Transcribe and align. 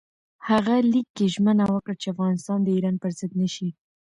هغه 0.49 0.75
لیک 0.91 1.07
کې 1.17 1.25
ژمنه 1.33 1.65
وکړه 1.73 1.95
چې 2.01 2.07
افغانستان 2.13 2.59
د 2.63 2.67
ایران 2.75 2.95
پر 3.03 3.11
ضد 3.19 3.31
نه 3.41 3.47
شي. 3.55 3.69